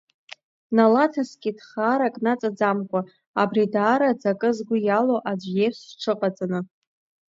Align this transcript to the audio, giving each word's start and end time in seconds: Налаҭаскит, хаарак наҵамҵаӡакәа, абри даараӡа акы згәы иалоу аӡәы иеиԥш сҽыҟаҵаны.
Налаҭаскит, 0.75 1.57
хаарак 1.67 2.15
наҵамҵаӡакәа, 2.23 3.01
абри 3.41 3.65
даараӡа 3.73 4.29
акы 4.31 4.49
згәы 4.55 4.77
иалоу 4.81 5.19
аӡәы 5.29 5.51
иеиԥш 5.55 5.79
сҽыҟаҵаны. 5.89 6.59